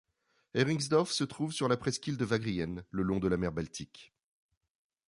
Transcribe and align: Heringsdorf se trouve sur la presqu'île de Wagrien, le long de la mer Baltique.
Heringsdorf 0.55 1.11
se 1.11 1.23
trouve 1.23 1.51
sur 1.51 1.67
la 1.67 1.77
presqu'île 1.77 2.17
de 2.17 2.25
Wagrien, 2.25 2.77
le 2.89 3.03
long 3.03 3.19
de 3.19 3.27
la 3.27 3.37
mer 3.37 3.51
Baltique. 3.51 4.11